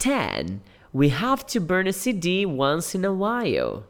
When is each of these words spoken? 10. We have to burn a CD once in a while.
10. 0.00 0.62
We 0.92 1.10
have 1.10 1.46
to 1.48 1.60
burn 1.60 1.86
a 1.86 1.92
CD 1.92 2.44
once 2.44 2.94
in 2.94 3.04
a 3.04 3.12
while. 3.12 3.84